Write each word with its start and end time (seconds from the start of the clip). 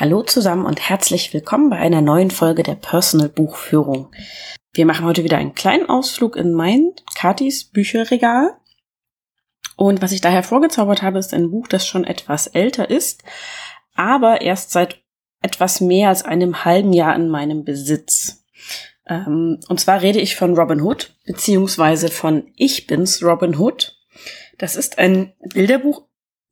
Hallo 0.00 0.22
zusammen 0.22 0.64
und 0.64 0.88
herzlich 0.88 1.34
willkommen 1.34 1.70
bei 1.70 1.78
einer 1.78 2.00
neuen 2.00 2.30
Folge 2.30 2.62
der 2.62 2.76
Personal 2.76 3.28
Buchführung. 3.28 4.12
Wir 4.72 4.86
machen 4.86 5.04
heute 5.04 5.24
wieder 5.24 5.38
einen 5.38 5.56
kleinen 5.56 5.88
Ausflug 5.88 6.36
in 6.36 6.52
mein 6.52 6.92
Katis 7.16 7.64
Bücherregal. 7.64 8.56
Und 9.74 10.00
was 10.00 10.12
ich 10.12 10.20
da 10.20 10.28
hervorgezaubert 10.28 11.02
habe, 11.02 11.18
ist 11.18 11.34
ein 11.34 11.50
Buch, 11.50 11.66
das 11.66 11.84
schon 11.84 12.04
etwas 12.04 12.46
älter 12.46 12.88
ist, 12.88 13.24
aber 13.96 14.40
erst 14.40 14.70
seit 14.70 15.02
etwas 15.42 15.80
mehr 15.80 16.10
als 16.10 16.24
einem 16.24 16.64
halben 16.64 16.92
Jahr 16.92 17.16
in 17.16 17.28
meinem 17.28 17.64
Besitz. 17.64 18.44
Ähm, 19.04 19.58
und 19.68 19.80
zwar 19.80 20.00
rede 20.00 20.20
ich 20.20 20.36
von 20.36 20.54
Robin 20.54 20.80
Hood, 20.80 21.16
beziehungsweise 21.26 22.06
von 22.06 22.52
Ich 22.54 22.86
bin's 22.86 23.20
Robin 23.20 23.58
Hood. 23.58 23.98
Das 24.58 24.76
ist 24.76 24.96
ein 24.96 25.32
Bilderbuch, 25.52 26.06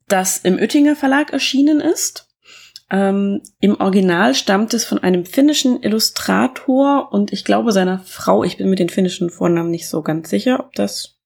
das 0.09 0.39
im 0.39 0.57
Oettinger 0.57 0.97
Verlag 0.97 1.31
erschienen 1.31 1.79
ist 1.79 2.26
ähm, 2.89 3.41
Im 3.59 3.79
Original 3.79 4.33
stammt 4.33 4.73
es 4.73 4.85
von 4.85 4.99
einem 4.99 5.25
finnischen 5.25 5.83
Illustrator 5.83 7.11
und 7.11 7.33
ich 7.33 7.43
glaube 7.43 7.73
seiner 7.73 7.99
Frau. 7.99 8.43
Ich 8.43 8.57
bin 8.57 8.69
mit 8.69 8.79
den 8.79 8.89
finnischen 8.89 9.29
Vornamen 9.29 9.71
nicht 9.71 9.89
so 9.89 10.01
ganz 10.01 10.29
sicher, 10.29 10.61
ob 10.61 10.73
das 10.73 11.17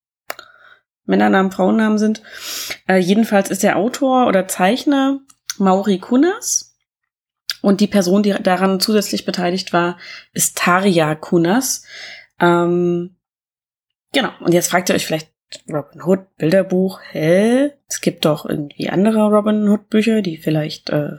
Männernamen, 1.05 1.51
Frauennamen 1.51 1.99
sind. 1.99 2.23
Äh, 2.87 2.97
jedenfalls 2.97 3.51
ist 3.51 3.63
der 3.63 3.77
Autor 3.77 4.27
oder 4.27 4.47
Zeichner 4.47 5.19
Mauri 5.57 5.99
Kunas. 5.99 6.75
Und 7.61 7.79
die 7.79 7.87
Person, 7.87 8.23
die 8.23 8.31
daran 8.31 8.79
zusätzlich 8.79 9.23
beteiligt 9.23 9.71
war, 9.71 9.99
ist 10.33 10.57
Tarja 10.57 11.13
Kunas. 11.13 11.83
Ähm, 12.39 13.17
genau. 14.13 14.31
Und 14.39 14.53
jetzt 14.53 14.69
fragt 14.69 14.89
ihr 14.89 14.95
euch 14.95 15.05
vielleicht, 15.05 15.30
Robin 15.69 16.03
Hood 16.03 16.37
Bilderbuch, 16.37 16.99
hä? 17.11 17.71
Es 17.87 18.01
gibt 18.01 18.25
doch 18.25 18.45
irgendwie 18.45 18.89
andere 18.89 19.23
Robin 19.23 19.67
Hood 19.67 19.89
Bücher, 19.89 20.21
die 20.21 20.37
vielleicht 20.37 20.89
äh, 20.89 21.17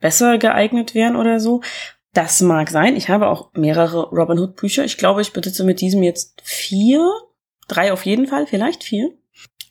besser 0.00 0.38
geeignet 0.38 0.94
wären 0.94 1.16
oder 1.16 1.40
so. 1.40 1.62
Das 2.12 2.40
mag 2.40 2.70
sein. 2.70 2.96
Ich 2.96 3.08
habe 3.08 3.28
auch 3.28 3.50
mehrere 3.54 4.08
Robin 4.10 4.38
Hood 4.38 4.56
Bücher. 4.56 4.84
Ich 4.84 4.98
glaube, 4.98 5.22
ich 5.22 5.32
besitze 5.32 5.64
mit 5.64 5.80
diesem 5.80 6.02
jetzt 6.02 6.40
vier, 6.42 7.10
drei 7.68 7.92
auf 7.92 8.06
jeden 8.06 8.26
Fall, 8.26 8.46
vielleicht 8.46 8.84
vier. 8.84 9.10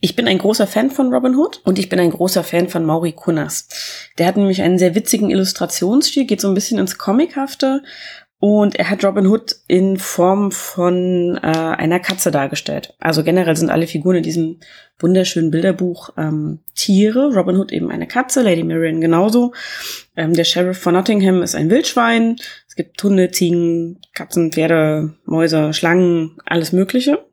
Ich 0.02 0.18
bin 0.18 0.28
ein 0.28 0.38
großer 0.38 0.68
Fan 0.68 0.92
von 0.92 1.14
Robin 1.14 1.36
Hood 1.36 1.62
und 1.64 1.80
ich 1.80 1.88
bin 1.88 1.98
ein 1.98 2.12
großer 2.12 2.44
Fan 2.44 2.68
von 2.68 2.84
Mauri 2.84 3.14
Kunas. 3.14 3.70
Der 4.18 4.28
hat 4.28 4.36
nämlich 4.36 4.62
einen 4.62 4.78
sehr 4.78 4.96
witzigen 4.96 5.30
Illustrationsstil, 5.30 6.26
geht 6.26 6.42
so 6.42 6.50
ein 6.50 6.54
bisschen 6.54 6.78
ins 6.78 6.98
Comichafte 6.98 7.84
und 8.46 8.76
er 8.76 8.90
hat 8.90 9.06
Robin 9.06 9.28
Hood 9.28 9.56
in 9.70 9.96
Form 9.96 10.52
von 10.52 11.40
äh, 11.42 11.48
einer 11.48 12.02
Katze 12.02 12.30
dargestellt. 12.30 12.94
Also 13.00 13.24
generell 13.24 13.56
sind 13.56 13.70
alle 13.70 13.88
Figuren 13.88 14.18
in 14.18 14.24
diesem 14.24 14.60
wunderschönen 15.00 15.50
Bilderbuch 15.50 16.10
ähm, 16.18 16.60
Tiere. 16.76 17.34
Robin 17.34 17.56
Hood 17.56 17.72
eben 17.72 17.90
eine 17.90 18.06
Katze, 18.06 18.42
Lady 18.42 18.66
Marian 18.66 19.00
genauso. 19.00 19.54
Ähm, 20.18 20.34
der 20.34 20.44
Sheriff 20.44 20.78
von 20.78 20.94
Nottingham 20.94 21.42
ist 21.42 21.56
ein 21.56 21.70
Wildschwein. 21.70 22.36
Es 22.68 22.76
gibt 22.76 23.02
Hunde, 23.02 23.32
Ziegen, 23.32 24.02
Katzen, 24.14 24.52
Pferde, 24.52 25.16
Mäuse, 25.24 25.72
Schlangen, 25.72 26.38
alles 26.46 26.74
Mögliche. 26.74 27.26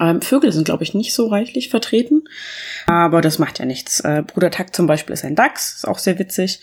Ähm, 0.00 0.22
Vögel 0.22 0.52
sind, 0.52 0.64
glaube 0.64 0.84
ich, 0.84 0.94
nicht 0.94 1.12
so 1.12 1.26
reichlich 1.26 1.68
vertreten. 1.68 2.24
Aber 2.86 3.20
das 3.20 3.38
macht 3.38 3.58
ja 3.58 3.66
nichts. 3.66 4.00
Äh, 4.00 4.22
Bruder 4.26 4.50
Tuck 4.50 4.74
zum 4.74 4.86
Beispiel 4.86 5.12
ist 5.12 5.26
ein 5.26 5.36
Dachs, 5.36 5.74
ist 5.76 5.86
auch 5.86 5.98
sehr 5.98 6.18
witzig. 6.18 6.62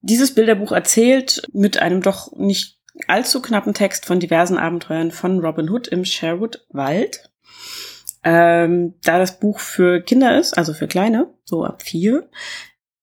Dieses 0.00 0.32
Bilderbuch 0.32 0.70
erzählt 0.70 1.42
mit 1.52 1.78
einem 1.78 2.00
doch 2.00 2.30
nicht 2.36 2.83
allzu 3.08 3.42
knappen 3.42 3.74
Text 3.74 4.06
von 4.06 4.20
diversen 4.20 4.58
Abenteuern 4.58 5.10
von 5.10 5.40
Robin 5.40 5.68
Hood 5.68 5.88
im 5.88 6.04
Sherwood 6.04 6.64
Wald. 6.70 7.30
Ähm, 8.22 8.94
da 9.02 9.18
das 9.18 9.38
Buch 9.38 9.60
für 9.60 10.00
Kinder 10.00 10.38
ist, 10.38 10.56
also 10.56 10.72
für 10.72 10.88
Kleine, 10.88 11.34
so 11.44 11.64
ab 11.64 11.82
vier, 11.82 12.28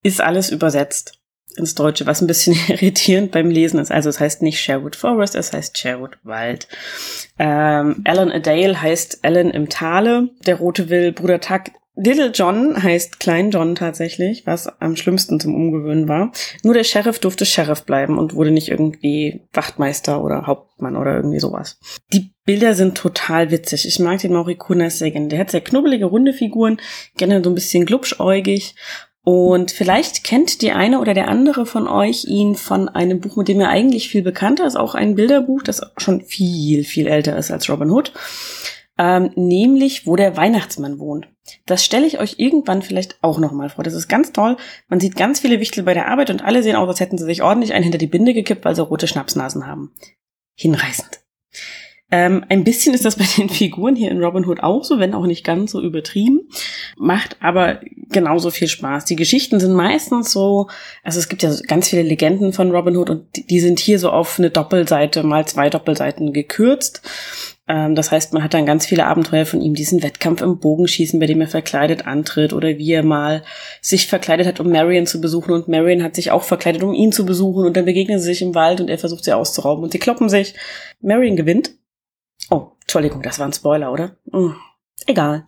ist 0.02 0.20
alles 0.20 0.50
übersetzt 0.50 1.20
ins 1.58 1.76
Deutsche, 1.76 2.06
was 2.06 2.22
ein 2.22 2.28
bisschen 2.28 2.56
irritierend 2.68 3.32
beim 3.32 3.50
Lesen 3.50 3.80
ist. 3.80 3.92
Also 3.92 4.10
es 4.10 4.20
heißt 4.20 4.42
nicht 4.42 4.60
Sherwood 4.60 4.96
Forest, 4.96 5.36
es 5.36 5.54
heißt 5.54 5.78
Sherwood 5.78 6.18
Wald. 6.24 6.68
Ähm, 7.38 8.02
Alan 8.06 8.32
Adale 8.32 8.82
heißt 8.82 9.20
Alan 9.24 9.52
im 9.52 9.70
Tale. 9.70 10.30
Der 10.46 10.56
Rote 10.56 10.90
Will, 10.90 11.12
Bruder 11.12 11.40
Tuck 11.40 11.64
Little 11.96 12.32
John 12.34 12.82
heißt 12.82 13.20
Klein 13.20 13.52
John 13.52 13.76
tatsächlich, 13.76 14.48
was 14.48 14.68
am 14.82 14.96
schlimmsten 14.96 15.40
zum 15.40 15.54
Umgewöhnen 15.54 16.08
war. 16.08 16.32
Nur 16.64 16.74
der 16.74 16.86
Sheriff 16.86 17.20
durfte 17.20 17.46
Sheriff 17.46 17.84
bleiben 17.84 18.18
und 18.18 18.34
wurde 18.34 18.52
nicht 18.52 18.70
irgendwie 18.70 19.42
Wachtmeister 19.52 20.24
oder 20.24 20.48
Hauptmann 20.48 20.96
oder 20.96 21.16
irgendwie 21.18 21.40
sowas. 21.40 21.80
Die 22.14 22.32
Bilder 22.46 22.76
sind 22.76 22.98
total 22.98 23.52
witzig. 23.52 23.86
Ich 23.86 24.00
mag 24.00 24.20
den 24.20 24.34
Mauricuna 24.34 24.90
sehr 24.90 25.12
gerne. 25.12 25.28
Der 25.28 25.40
hat 25.40 25.52
sehr 25.52 25.62
knubbelige, 25.62 26.06
runde 26.06 26.34
Figuren, 26.34 26.80
gerne 27.18 27.44
so 27.44 27.50
ein 27.50 27.56
bisschen 27.56 27.86
glubschäugig. 27.86 28.76
Und 29.24 29.72
vielleicht 29.72 30.24
kennt 30.24 30.62
die 30.62 30.72
eine 30.72 31.00
oder 31.00 31.14
der 31.14 31.28
andere 31.28 31.66
von 31.66 31.88
euch 31.88 32.26
ihn 32.26 32.56
von 32.56 32.90
einem 32.90 33.20
Buch, 33.20 33.36
mit 33.36 33.50
dem 33.50 33.60
er 33.60 33.70
eigentlich 33.70 34.10
viel 34.10 34.24
bekannter 34.24 34.66
ist, 34.66 34.78
auch 34.78 34.96
ein 34.96 35.16
Bilderbuch, 35.16 35.62
das 35.62 35.82
schon 35.98 36.22
viel, 36.22 36.84
viel 36.84 37.06
älter 37.06 37.38
ist 37.38 37.52
als 37.52 37.70
Robin 37.70 37.92
Hood 37.92 38.14
ähm, 38.98 39.32
nämlich 39.36 40.06
wo 40.06 40.16
der 40.16 40.38
Weihnachtsmann 40.38 41.00
wohnt. 41.00 41.28
Das 41.66 41.84
stelle 41.84 42.06
ich 42.06 42.20
euch 42.20 42.36
irgendwann 42.38 42.82
vielleicht 42.82 43.18
auch 43.22 43.40
nochmal 43.40 43.70
vor. 43.70 43.84
Das 43.84 43.94
ist 43.94 44.08
ganz 44.08 44.32
toll. 44.32 44.58
Man 44.88 45.00
sieht 45.00 45.16
ganz 45.16 45.40
viele 45.40 45.60
Wichtel 45.60 45.84
bei 45.84 45.94
der 45.94 46.08
Arbeit 46.08 46.30
und 46.30 46.44
alle 46.44 46.64
sehen 46.64 46.76
aus, 46.76 46.88
als 46.88 47.00
hätten 47.00 47.18
sie 47.18 47.26
sich 47.26 47.42
ordentlich 47.42 47.74
einen 47.74 47.84
hinter 47.84 47.98
die 47.98 48.08
Binde 48.08 48.34
gekippt, 48.34 48.64
weil 48.64 48.76
sie 48.76 48.84
rote 48.84 49.08
Schnapsnasen 49.08 49.66
haben. 49.66 49.92
Hinreißend. 50.56 51.22
Ähm, 52.14 52.44
ein 52.50 52.66
bisschen 52.66 52.94
ist 52.94 53.06
das 53.06 53.16
bei 53.16 53.26
den 53.38 53.50
Figuren 53.50 53.96
hier 53.96 54.12
in 54.12 54.22
Robin 54.22 54.46
Hood 54.46 54.62
auch 54.62 54.84
so, 54.84 55.00
wenn 55.00 55.14
auch 55.14 55.26
nicht 55.26 55.46
ganz 55.46 55.72
so 55.72 55.82
übertrieben. 55.82 56.42
Macht 56.98 57.38
aber 57.40 57.80
genauso 58.10 58.52
viel 58.52 58.68
Spaß. 58.68 59.06
Die 59.06 59.16
Geschichten 59.16 59.60
sind 59.60 59.74
meistens 59.74 60.32
so, 60.32 60.68
also 61.04 61.20
es 61.20 61.30
gibt 61.30 61.42
ja 61.42 61.52
ganz 61.68 61.90
viele 61.90 62.04
Legenden 62.04 62.52
von 62.52 62.72
Robin 62.72 62.98
Hood 62.98 63.10
und 63.10 63.38
die, 63.38 63.48
die 63.48 63.62
sind 63.62 63.80
hier 63.80 63.98
so 63.98 64.10
auf 64.10 64.38
eine 64.38 64.50
Doppelseite 64.50 65.24
mal 65.24 65.48
zwei 65.48 65.70
Doppelseiten 65.70 66.34
gekürzt. 66.34 67.02
Ähm, 67.72 67.96
das 67.96 68.12
heißt, 68.12 68.34
man 68.34 68.44
hat 68.44 68.54
dann 68.54 68.66
ganz 68.66 68.86
viele 68.86 69.06
Abenteuer 69.06 69.46
von 69.46 69.62
ihm, 69.62 69.76
diesen 69.76 70.04
Wettkampf 70.04 70.42
im 70.42 70.60
Bogenschießen, 70.60 71.20
bei 71.22 71.26
dem 71.26 71.40
er 71.40 71.48
verkleidet 71.48 72.06
antritt 72.06 72.52
oder 72.52 72.68
wie 72.68 72.92
er 72.92 73.04
mal 73.04 73.44
sich 73.82 74.08
verkleidet 74.08 74.46
hat, 74.46 74.60
um 74.60 74.70
Marion 74.70 75.06
zu 75.06 75.22
besuchen 75.22 75.54
und 75.54 75.70
Marion 75.70 76.04
hat 76.04 76.16
sich 76.16 76.32
auch 76.32 76.44
verkleidet, 76.44 76.84
um 76.84 76.94
ihn 76.94 77.14
zu 77.14 77.26
besuchen 77.26 77.66
und 77.66 77.78
dann 77.78 77.86
begegnen 77.86 78.20
sie 78.20 78.26
sich 78.26 78.42
im 78.42 78.56
Wald 78.56 78.82
und 78.82 78.90
er 78.90 78.98
versucht 78.98 79.24
sie 79.24 79.32
auszurauben 79.32 79.86
und 79.86 79.94
sie 79.94 80.00
kloppen 80.00 80.28
sich. 80.28 80.54
Marion 81.00 81.38
gewinnt. 81.38 81.72
Oh, 82.50 82.72
Entschuldigung, 82.82 83.22
das 83.22 83.40
war 83.40 83.46
ein 83.46 83.54
Spoiler, 83.54 83.94
oder? 83.94 84.18
Hm, 84.34 84.56
egal. 85.08 85.46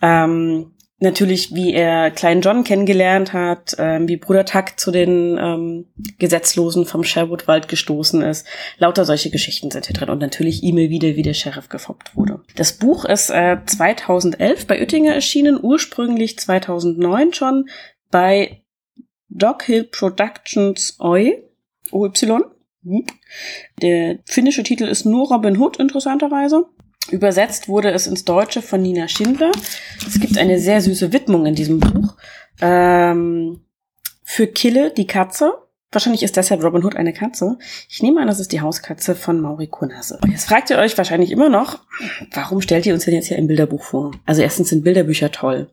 Ähm, 0.00 0.71
natürlich, 1.02 1.54
wie 1.54 1.72
er 1.72 2.10
kleinen 2.10 2.40
John 2.40 2.64
kennengelernt 2.64 3.32
hat, 3.32 3.76
ähm, 3.78 4.08
wie 4.08 4.16
Bruder 4.16 4.44
Tuck 4.44 4.78
zu 4.78 4.90
den 4.90 5.36
ähm, 5.38 5.86
Gesetzlosen 6.18 6.86
vom 6.86 7.04
Sherwood-Wald 7.04 7.68
gestoßen 7.68 8.22
ist. 8.22 8.46
Lauter 8.78 9.04
solche 9.04 9.30
Geschichten 9.30 9.70
sind 9.70 9.86
hier 9.86 9.94
drin. 9.94 10.08
Und 10.08 10.20
natürlich 10.20 10.62
E-Mail 10.62 10.90
wieder, 10.90 11.16
wie 11.16 11.22
der 11.22 11.34
Sheriff 11.34 11.68
gefoppt 11.68 12.16
wurde. 12.16 12.40
Das 12.56 12.72
Buch 12.72 13.04
ist 13.04 13.30
äh, 13.30 13.58
2011 13.64 14.66
bei 14.66 14.80
Oettinger 14.80 15.14
erschienen, 15.14 15.58
ursprünglich 15.60 16.38
2009 16.38 17.34
schon 17.34 17.68
bei 18.10 18.62
Dog 19.28 19.64
Hill 19.64 19.84
Productions 19.84 20.96
OY. 21.00 21.42
OY. 21.90 22.10
Der 23.80 24.18
finnische 24.24 24.62
Titel 24.62 24.84
ist 24.84 25.04
nur 25.04 25.28
Robin 25.28 25.58
Hood, 25.58 25.78
interessanterweise. 25.78 26.66
Übersetzt 27.10 27.68
wurde 27.68 27.90
es 27.90 28.06
ins 28.06 28.24
Deutsche 28.24 28.62
von 28.62 28.82
Nina 28.82 29.08
Schindler. 29.08 29.52
Es 30.06 30.20
gibt 30.20 30.38
eine 30.38 30.58
sehr 30.58 30.80
süße 30.80 31.12
Widmung 31.12 31.46
in 31.46 31.54
diesem 31.54 31.80
Buch. 31.80 32.14
Ähm, 32.60 33.60
für 34.22 34.46
Kille, 34.46 34.90
die 34.90 35.06
Katze. 35.06 35.52
Wahrscheinlich 35.90 36.22
ist 36.22 36.38
deshalb 36.38 36.64
Robin 36.64 36.82
Hood 36.82 36.96
eine 36.96 37.12
Katze. 37.12 37.58
Ich 37.90 38.02
nehme 38.02 38.22
an, 38.22 38.26
das 38.26 38.40
ist 38.40 38.52
die 38.52 38.62
Hauskatze 38.62 39.14
von 39.14 39.42
Mauri 39.42 39.66
Kunase. 39.66 40.18
Jetzt 40.26 40.46
fragt 40.46 40.70
ihr 40.70 40.78
euch 40.78 40.96
wahrscheinlich 40.96 41.30
immer 41.30 41.50
noch, 41.50 41.80
warum 42.32 42.62
stellt 42.62 42.86
ihr 42.86 42.94
uns 42.94 43.04
denn 43.04 43.12
jetzt 43.12 43.26
hier 43.26 43.36
ein 43.36 43.46
Bilderbuch 43.46 43.82
vor? 43.84 44.12
Also 44.24 44.40
erstens 44.40 44.70
sind 44.70 44.84
Bilderbücher 44.84 45.30
toll. 45.32 45.70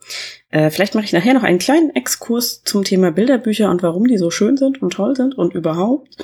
Äh, 0.50 0.71
vielleicht 0.71 0.94
mache 0.94 1.06
ich 1.06 1.13
nachher 1.13 1.33
noch 1.33 1.44
einen 1.44 1.59
kleinen 1.59 1.95
Exkurs 1.95 2.63
zum 2.65 2.83
Thema 2.83 3.13
Bilderbücher 3.13 3.69
und 3.69 3.81
warum 3.81 4.07
die 4.07 4.18
so 4.18 4.30
schön 4.30 4.57
sind 4.57 4.81
und 4.81 4.92
toll 4.92 5.15
sind 5.15 5.38
und 5.38 5.54
überhaupt. 5.54 6.18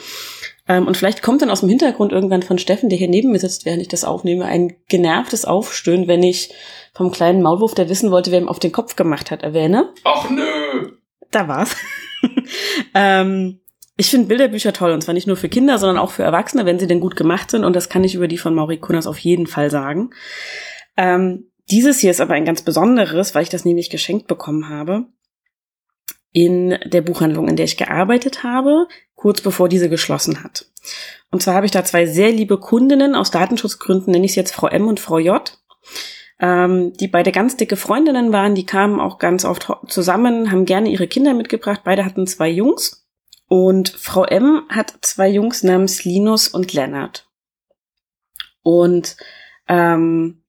Ähm, 0.67 0.87
und 0.87 0.97
vielleicht 0.97 1.21
kommt 1.21 1.41
dann 1.41 1.49
aus 1.49 1.59
dem 1.59 1.69
Hintergrund 1.69 2.11
irgendwann 2.11 2.43
von 2.43 2.57
Steffen, 2.57 2.89
der 2.89 2.97
hier 2.97 3.07
neben 3.07 3.31
mir 3.31 3.39
sitzt, 3.39 3.65
während 3.65 3.81
ich 3.81 3.87
das 3.87 4.03
aufnehme, 4.03 4.45
ein 4.45 4.75
genervtes 4.87 5.45
Aufstöhnen, 5.45 6.07
wenn 6.07 6.23
ich 6.23 6.53
vom 6.93 7.11
kleinen 7.11 7.41
Maulwurf, 7.41 7.75
der 7.75 7.89
wissen 7.89 8.11
wollte, 8.11 8.31
wer 8.31 8.39
ihm 8.39 8.49
auf 8.49 8.59
den 8.59 8.71
Kopf 8.71 8.95
gemacht 8.95 9.31
hat, 9.31 9.43
erwähne. 9.43 9.93
Ach 10.03 10.29
nö! 10.29 10.93
Da 11.31 11.47
war's. 11.47 11.75
ähm, 12.95 13.59
ich 13.97 14.09
finde 14.09 14.27
Bilderbücher 14.27 14.73
toll, 14.73 14.91
und 14.91 15.01
zwar 15.01 15.13
nicht 15.13 15.27
nur 15.27 15.37
für 15.37 15.49
Kinder, 15.49 15.77
sondern 15.77 15.97
auch 15.97 16.11
für 16.11 16.23
Erwachsene, 16.23 16.65
wenn 16.65 16.79
sie 16.79 16.87
denn 16.87 16.99
gut 16.99 17.15
gemacht 17.15 17.51
sind. 17.51 17.63
Und 17.63 17.75
das 17.75 17.89
kann 17.89 18.03
ich 18.03 18.15
über 18.15 18.27
die 18.27 18.37
von 18.37 18.55
Mauri 18.55 18.77
Kunas 18.77 19.07
auf 19.07 19.19
jeden 19.19 19.47
Fall 19.47 19.69
sagen. 19.69 20.09
Ähm, 20.97 21.51
dieses 21.69 21.99
hier 21.99 22.11
ist 22.11 22.21
aber 22.21 22.33
ein 22.33 22.45
ganz 22.45 22.61
besonderes, 22.61 23.35
weil 23.35 23.43
ich 23.43 23.49
das 23.49 23.65
nämlich 23.65 23.89
geschenkt 23.89 24.27
bekommen 24.27 24.69
habe 24.69 25.07
in 26.35 26.77
der 26.83 26.99
Buchhandlung, 26.99 27.47
in 27.47 27.55
der 27.55 27.63
ich 27.63 27.77
gearbeitet 27.77 28.43
habe, 28.43 28.89
kurz 29.15 29.39
bevor 29.39 29.69
diese 29.69 29.87
geschlossen 29.87 30.43
hat. 30.43 30.65
Und 31.31 31.41
zwar 31.41 31.53
habe 31.55 31.65
ich 31.65 31.71
da 31.71 31.85
zwei 31.85 32.05
sehr 32.05 32.29
liebe 32.29 32.59
Kundinnen, 32.59 33.15
aus 33.15 33.31
Datenschutzgründen 33.31 34.11
nenne 34.11 34.25
ich 34.25 34.31
es 34.31 34.35
jetzt 34.35 34.53
Frau 34.53 34.67
M 34.67 34.89
und 34.89 34.99
Frau 34.99 35.17
J, 35.17 35.57
ähm, 36.41 36.91
die 36.99 37.07
beide 37.07 37.31
ganz 37.31 37.55
dicke 37.55 37.77
Freundinnen 37.77 38.33
waren, 38.33 38.53
die 38.53 38.65
kamen 38.65 38.99
auch 38.99 39.17
ganz 39.17 39.45
oft 39.45 39.71
zusammen, 39.87 40.51
haben 40.51 40.65
gerne 40.65 40.89
ihre 40.89 41.07
Kinder 41.07 41.33
mitgebracht, 41.33 41.81
beide 41.85 42.03
hatten 42.03 42.27
zwei 42.27 42.49
Jungs 42.49 43.07
Und 43.47 43.87
Frau 43.87 44.25
M 44.25 44.63
hat 44.67 44.93
zwei 45.03 45.29
Jungs 45.29 45.63
namens 45.63 46.03
Linus 46.03 46.49
und 46.49 46.73
Lennart. 46.73 47.29
Und 48.61 49.15
ähm, 49.69 50.43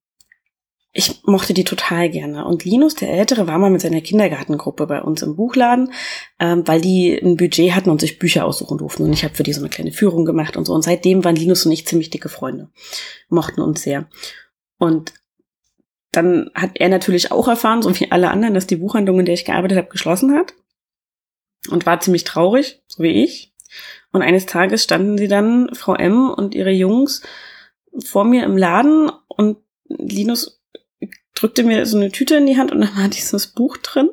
ich 0.96 1.22
mochte 1.24 1.52
die 1.52 1.64
total 1.64 2.08
gerne. 2.08 2.46
Und 2.46 2.64
Linus, 2.64 2.94
der 2.94 3.10
Ältere, 3.10 3.46
war 3.46 3.58
mal 3.58 3.70
mit 3.70 3.82
seiner 3.82 4.00
Kindergartengruppe 4.00 4.86
bei 4.86 5.02
uns 5.02 5.20
im 5.20 5.36
Buchladen, 5.36 5.92
ähm, 6.40 6.66
weil 6.66 6.80
die 6.80 7.12
ein 7.14 7.36
Budget 7.36 7.74
hatten 7.74 7.90
und 7.90 8.00
sich 8.00 8.18
Bücher 8.18 8.46
aussuchen 8.46 8.78
durften. 8.78 9.02
Und 9.02 9.12
ich 9.12 9.22
habe 9.22 9.34
für 9.34 9.42
die 9.42 9.52
so 9.52 9.60
eine 9.60 9.68
kleine 9.68 9.92
Führung 9.92 10.24
gemacht 10.24 10.56
und 10.56 10.64
so. 10.64 10.72
Und 10.72 10.82
seitdem 10.82 11.22
waren 11.22 11.36
Linus 11.36 11.66
und 11.66 11.72
ich 11.72 11.86
ziemlich 11.86 12.08
dicke 12.08 12.30
Freunde. 12.30 12.70
Mochten 13.28 13.60
uns 13.60 13.82
sehr. 13.82 14.08
Und 14.78 15.12
dann 16.12 16.50
hat 16.54 16.70
er 16.74 16.88
natürlich 16.88 17.30
auch 17.30 17.46
erfahren, 17.46 17.82
so 17.82 18.00
wie 18.00 18.10
alle 18.10 18.30
anderen, 18.30 18.54
dass 18.54 18.66
die 18.66 18.76
Buchhandlung, 18.76 19.20
in 19.20 19.26
der 19.26 19.34
ich 19.34 19.44
gearbeitet 19.44 19.76
habe, 19.76 19.88
geschlossen 19.88 20.34
hat. 20.34 20.54
Und 21.68 21.84
war 21.84 22.00
ziemlich 22.00 22.24
traurig, 22.24 22.82
so 22.86 23.02
wie 23.02 23.22
ich. 23.22 23.52
Und 24.12 24.22
eines 24.22 24.46
Tages 24.46 24.82
standen 24.84 25.18
sie 25.18 25.28
dann, 25.28 25.68
Frau 25.74 25.94
M 25.94 26.30
und 26.30 26.54
ihre 26.54 26.70
Jungs, 26.70 27.20
vor 28.02 28.24
mir 28.24 28.44
im 28.44 28.56
Laden 28.56 29.10
und 29.28 29.58
Linus 29.88 30.56
drückte 31.36 31.62
mir 31.62 31.86
so 31.86 31.96
eine 31.96 32.10
Tüte 32.10 32.36
in 32.36 32.46
die 32.46 32.56
Hand 32.56 32.72
und 32.72 32.80
dann 32.80 32.96
war 32.96 33.08
dieses 33.08 33.46
Buch 33.48 33.76
drin. 33.76 34.10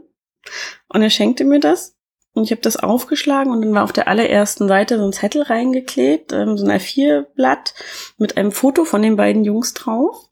Und 0.87 1.01
er 1.01 1.09
schenkte 1.09 1.43
mir 1.43 1.59
das. 1.59 1.97
Und 2.33 2.45
ich 2.45 2.51
habe 2.51 2.61
das 2.61 2.77
aufgeschlagen 2.77 3.51
und 3.51 3.61
dann 3.61 3.73
war 3.73 3.83
auf 3.83 3.93
der 3.93 4.07
allerersten 4.07 4.67
Seite 4.67 4.97
so 4.97 5.05
ein 5.05 5.13
Zettel 5.13 5.43
reingeklebt, 5.43 6.33
ähm, 6.33 6.57
so 6.57 6.65
ein 6.65 6.79
A4-Blatt 6.79 7.75
mit 8.17 8.37
einem 8.37 8.51
Foto 8.51 8.85
von 8.85 9.03
den 9.03 9.15
beiden 9.15 9.43
Jungs 9.43 9.73
drauf. 9.73 10.29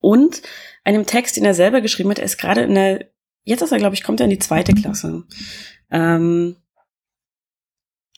Und 0.00 0.42
einem 0.84 1.06
Text, 1.06 1.36
den 1.36 1.44
er 1.44 1.54
selber 1.54 1.80
geschrieben 1.80 2.10
hat. 2.10 2.18
Er 2.18 2.24
ist 2.24 2.38
gerade 2.38 2.62
in 2.62 2.74
der, 2.74 3.10
jetzt 3.44 3.62
ist 3.62 3.72
er, 3.72 3.78
glaube 3.78 3.94
ich, 3.94 4.02
kommt 4.02 4.20
er 4.20 4.24
in 4.24 4.30
die 4.30 4.38
zweite 4.38 4.72
Klasse. 4.72 5.24
Ähm, 5.90 6.56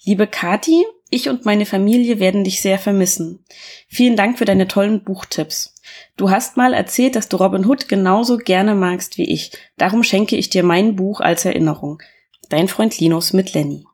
Liebe 0.07 0.27
Kati, 0.27 0.85
ich 1.15 1.29
und 1.29 1.45
meine 1.45 1.67
Familie 1.67 2.19
werden 2.21 2.45
dich 2.45 2.61
sehr 2.61 2.79
vermissen. 2.79 3.45
Vielen 3.89 4.17
Dank 4.17 4.39
für 4.39 4.45
deine 4.45 4.69
tollen 4.69 5.05
Buchtipps. 5.05 5.75
Du 6.17 6.31
hast 6.31 6.57
mal 6.57 6.75
erzählt, 6.75 7.17
dass 7.17 7.29
du 7.29 7.37
Robin 7.37 7.67
Hood 7.67 7.89
genauso 7.89 8.37
gerne 8.39 8.75
magst 8.75 9.19
wie 9.19 9.31
ich. 9.31 9.53
Darum 9.77 10.03
schenke 10.03 10.37
ich 10.37 10.51
dir 10.51 10.63
mein 10.63 10.97
Buch 10.97 11.21
als 11.21 11.45
Erinnerung. 11.45 12.03
Dein 12.49 12.69
Freund 12.69 12.99
Linus 12.99 13.33
mit 13.33 13.55
Lenny. 13.55 13.85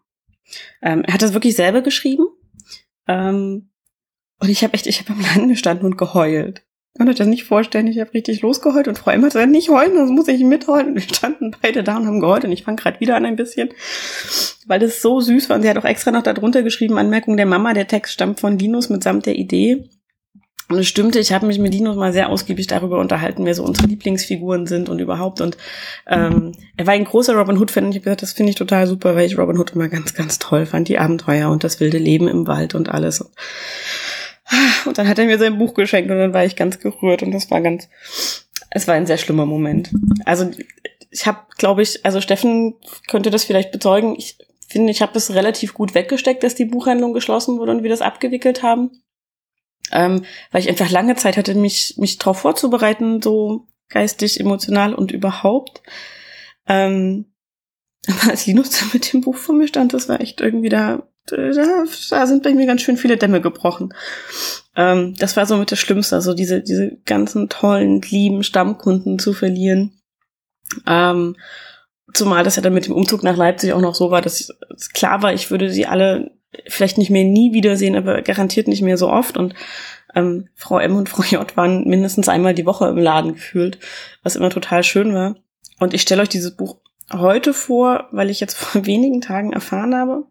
Ähm, 0.83 1.03
er 1.05 1.15
hat 1.15 1.23
das 1.23 1.35
wirklich 1.35 1.57
selber 1.57 1.83
geschrieben. 1.83 2.27
Ähm, 3.07 3.71
und 4.39 4.49
ich 4.49 4.63
habe 4.63 4.75
echt, 4.75 4.87
ich 4.87 5.01
habe 5.01 5.13
am 5.13 5.21
Land 5.21 5.49
gestanden 5.49 5.87
und 5.87 5.99
geheult. 5.99 6.63
Ich 6.93 6.99
konnte 6.99 7.15
das 7.15 7.27
nicht 7.27 7.45
vorstellen. 7.45 7.87
Ich 7.87 8.01
habe 8.01 8.13
richtig 8.13 8.43
losgeheult 8.43 8.89
und 8.89 8.99
Frau 8.99 9.13
Emma 9.13 9.33
hat 9.33 9.49
nicht 9.49 9.69
heulen, 9.69 9.95
sonst 9.95 10.11
muss 10.11 10.29
ich 10.29 10.43
mitheulen. 10.43 10.95
Wir 10.95 11.03
standen 11.03 11.53
beide 11.63 11.85
da 11.85 11.97
und 11.97 12.07
haben 12.07 12.21
geheult 12.21 12.45
und 12.45 12.53
ich 12.53 12.65
fange 12.65 12.79
gerade 12.79 12.99
wieder 13.01 13.17
an 13.17 13.25
ein 13.25 13.37
bisschen, 13.37 13.71
weil 14.67 14.81
das 14.81 15.01
so 15.01 15.21
süß 15.21 15.49
war. 15.49 15.57
Und 15.57 15.63
sie 15.63 15.71
hat 15.71 15.79
auch 15.79 15.85
extra 15.85 16.11
noch 16.11 16.25
darunter 16.25 16.63
geschrieben, 16.63 16.99
Anmerkung 16.99 17.37
der 17.37 17.47
Mama, 17.47 17.75
der 17.75 17.87
Text 17.87 18.13
stammt 18.13 18.41
von 18.41 18.59
Linus 18.59 18.89
mitsamt 18.89 19.27
der 19.27 19.37
Idee. 19.37 19.89
Und 20.71 20.79
es 20.79 20.87
stimmte, 20.87 21.19
ich 21.19 21.33
habe 21.33 21.47
mich 21.47 21.59
mit 21.59 21.75
Linus 21.75 21.97
mal 21.97 22.13
sehr 22.13 22.29
ausgiebig 22.29 22.69
darüber 22.69 23.01
unterhalten, 23.01 23.45
wer 23.45 23.55
so 23.57 23.65
unsere 23.65 23.89
Lieblingsfiguren 23.89 24.67
sind 24.67 24.89
und 24.89 25.01
überhaupt. 25.01 25.41
Und 25.41 25.57
ähm, 26.07 26.53
er 26.77 26.87
war 26.87 26.95
ein 26.95 27.05
großer 27.05 27.35
Robin 27.35 27.59
Hood-Fan 27.59 27.87
und 27.87 27.91
ich 27.91 27.97
habe 27.97 28.05
gesagt, 28.05 28.23
das 28.23 28.33
finde 28.33 28.51
ich 28.51 28.57
total 28.57 28.87
super, 28.87 29.17
weil 29.17 29.27
ich 29.27 29.37
Robin 29.37 29.59
Hood 29.59 29.73
immer 29.73 29.89
ganz, 29.89 30.15
ganz 30.15 30.39
toll 30.39 30.67
fand. 30.67 30.87
Die 30.87 31.01
Abenteuer 31.01 31.51
und 31.51 31.65
das 31.65 31.81
wilde 31.81 31.99
Leben 31.99 32.29
im 32.29 32.47
Wald 32.47 32.77
und 32.77 32.89
alles. 32.89 33.21
Und 33.21 33.31
dann 34.95 35.09
hat 35.09 35.19
er 35.19 35.27
mir 35.27 35.39
sein 35.39 35.59
Buch 35.59 35.75
geschenkt 35.75 36.11
und 36.11 36.19
dann 36.19 36.35
war 36.35 36.45
ich 36.45 36.57
ganz 36.57 36.79
gerührt 36.79 37.23
und 37.23 37.33
das 37.33 37.51
war 37.51 37.61
ganz, 37.61 37.89
es 38.71 38.89
war 38.89 38.95
ein 38.95 39.07
sehr 39.07 39.19
schlimmer 39.19 39.47
Moment. 39.47 39.91
Also 40.25 40.51
ich 41.11 41.27
habe, 41.27 41.41
glaube 41.57 41.83
ich, 41.83 42.05
also 42.05 42.21
Steffen 42.21 42.75
könnte 43.09 43.31
das 43.31 43.45
vielleicht 43.45 43.73
bezeugen. 43.73 44.15
Ich 44.17 44.39
finde, 44.69 44.93
ich 44.93 45.03
habe 45.03 45.13
das 45.13 45.35
relativ 45.35 45.75
gut 45.75 45.95
weggesteckt, 45.95 46.43
dass 46.43 46.55
die 46.55 46.65
Buchhandlung 46.65 47.13
geschlossen 47.13 47.59
wurde 47.59 47.73
und 47.73 47.83
wir 47.83 47.91
das 47.91 48.03
abgewickelt 48.03 48.63
haben. 48.63 49.03
Ähm, 49.93 50.25
weil 50.53 50.61
ich 50.61 50.69
einfach 50.69 50.91
lange 50.91 51.17
Zeit 51.17 51.37
hatte, 51.37 51.55
mich, 51.55 51.95
mich 51.97 52.19
darauf 52.19 52.39
vorzubereiten, 52.39 53.21
so 53.21 53.67
geistig, 53.89 54.39
emotional 54.39 54.95
und 54.95 55.11
überhaupt. 55.11 55.83
Ähm, 56.69 57.33
aber 58.09 58.31
als 58.31 58.47
Linus 58.47 58.93
mit 58.93 59.13
dem 59.13 59.21
Buch 59.21 59.37
vor 59.37 59.55
mir 59.55 59.67
stand, 59.67 59.93
das 59.93 60.09
war 60.09 60.21
echt 60.21 60.41
irgendwie 60.41 60.69
da 60.69 61.10
da, 61.37 62.27
sind 62.27 62.43
bei 62.43 62.53
mir 62.53 62.67
ganz 62.67 62.83
schön 62.83 62.97
viele 62.97 63.17
Dämme 63.17 63.41
gebrochen. 63.41 63.95
Ähm, 64.77 65.15
das 65.19 65.37
war 65.37 65.47
so 65.47 65.57
mit 65.57 65.73
das 65.73 65.79
Schlimmste, 65.79 66.17
also 66.17 66.35
diese, 66.35 66.61
diese 66.61 66.97
ganzen 67.05 67.49
tollen, 67.49 68.01
lieben 68.03 68.43
Stammkunden 68.43 69.19
zu 69.19 69.33
verlieren. 69.33 69.93
Ähm, 70.87 71.37
zumal 72.15 72.45
das 72.45 72.57
ja 72.57 72.63
dann 72.63 72.75
mit 72.75 72.87
dem 72.87 72.95
Umzug 72.95 73.23
nach 73.23 73.37
Leipzig 73.37 73.73
auch 73.73 73.81
noch 73.81 73.95
so 73.95 74.11
war, 74.11 74.23
dass 74.23 74.49
klar 74.95 75.23
war, 75.23 75.33
ich 75.33 75.51
würde 75.51 75.71
sie 75.71 75.87
alle 75.87 76.33
vielleicht 76.67 76.99
nicht 76.99 77.11
mehr 77.11 77.25
nie 77.25 77.53
wiedersehen, 77.53 77.97
aber 77.97 78.23
garantiert 78.23 78.69
nicht 78.69 78.83
mehr 78.83 78.97
so 78.97 79.09
oft. 79.09 79.37
Und 79.37 79.55
ähm, 80.15 80.49
Frau 80.55 80.79
M 80.79 80.97
und 80.97 81.09
Frau 81.09 81.23
J 81.23 81.57
waren 81.57 81.85
mindestens 81.87 82.29
einmal 82.29 82.55
die 82.55 82.67
Woche 82.67 82.89
im 82.89 82.99
Laden 82.99 83.35
gefühlt, 83.35 83.79
was 84.23 84.37
immer 84.37 84.51
total 84.51 84.83
schön 84.83 85.15
war. 85.15 85.37
Und 85.79 85.95
ich 85.95 86.03
stelle 86.03 86.23
euch 86.23 86.29
dieses 86.29 86.57
Buch 86.57 86.79
heute 87.13 87.53
vor, 87.53 88.09
weil 88.13 88.31
ich 88.31 88.41
jetzt 88.41 88.57
vor 88.57 88.87
wenigen 88.87 89.21
Tagen 89.21 89.53
erfahren 89.53 89.95
habe, 89.95 90.25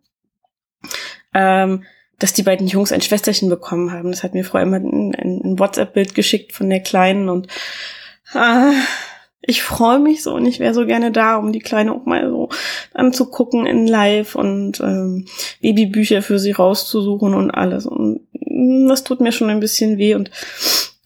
ähm, 1.34 1.84
dass 2.20 2.34
die 2.34 2.44
beiden 2.44 2.68
Jungs 2.68 2.92
ein 2.92 3.02
Schwesterchen 3.02 3.50
bekommen 3.50 3.92
haben. 3.92 4.12
Das 4.12 4.24
hat 4.24 4.34
mir 4.34 4.44
Frau 4.44 4.60
immer 4.60 4.78
ein, 4.78 5.16
ein 5.16 5.60
WhatsApp-Bild 5.60 6.16
geschickt 6.16 6.54
von 6.54 6.70
der 6.70 6.82
Kleinen 6.82 7.30
und 7.30 7.48
ah, 8.34 8.74
ich 9.42 9.64
freue 9.64 10.00
mich 10.00 10.22
so 10.22 10.36
und 10.36 10.46
ich 10.46 10.60
wäre 10.60 10.74
so 10.74 10.86
gerne 10.86 11.12
da, 11.12 11.38
um 11.38 11.54
die 11.54 11.60
Kleine 11.60 11.94
auch 11.94 12.06
mal 12.06 12.30
so 12.30 12.50
anzugucken 12.94 13.66
in 13.66 13.88
Live 13.88 14.36
und 14.36 14.80
ähm, 14.82 15.26
Babybücher 15.62 16.22
für 16.22 16.40
sie 16.40 16.52
rauszusuchen 16.52 17.34
und 17.34 17.52
alles. 17.52 17.86
Und 17.86 18.28
das 18.88 19.04
tut 19.04 19.22
mir 19.22 19.32
schon 19.32 19.50
ein 19.50 19.62
bisschen 19.62 19.98
weh 19.98 20.16
und 20.16 20.30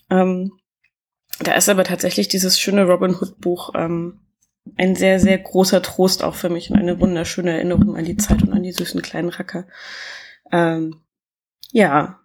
ähm, 0.10 0.52
da 1.40 1.54
ist 1.54 1.70
aber 1.70 1.84
tatsächlich 1.84 2.28
dieses 2.28 2.60
schöne 2.60 2.86
Robin 2.86 3.16
Hood 3.16 3.40
Buch 3.40 3.72
ähm, 3.76 4.20
ein 4.78 4.96
sehr, 4.96 5.20
sehr 5.20 5.38
großer 5.38 5.82
Trost 5.82 6.24
auch 6.24 6.36
für 6.36 6.50
mich 6.50 6.72
und 6.72 6.80
eine 6.80 7.00
wunderschöne 7.00 7.52
Erinnerung 7.52 7.96
an 7.96 8.06
die 8.06 8.18
Zeit 8.18 8.42
und 8.44 8.54
an 8.54 8.64
die 8.64 8.72
süßen 8.72 9.02
kleinen 9.02 9.30
Racker. 9.30 9.68
Ähm, 10.52 11.02
ja, 11.72 12.20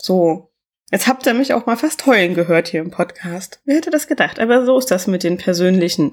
so. 0.00 0.48
Jetzt 0.90 1.06
habt 1.06 1.24
ihr 1.24 1.32
mich 1.32 1.54
auch 1.54 1.64
mal 1.64 1.76
fast 1.76 2.04
heulen 2.04 2.34
gehört 2.34 2.68
hier 2.68 2.80
im 2.80 2.90
Podcast. 2.90 3.62
Wer 3.64 3.76
hätte 3.76 3.90
das 3.90 4.08
gedacht? 4.08 4.38
Aber 4.38 4.66
so 4.66 4.76
ist 4.78 4.90
das 4.90 5.06
mit 5.06 5.22
den 5.22 5.38
persönlichen 5.38 6.12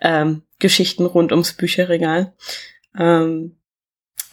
ähm, 0.00 0.42
Geschichten 0.60 1.06
rund 1.06 1.32
ums 1.32 1.54
Bücherregal. 1.54 2.32
Ähm, 2.96 3.56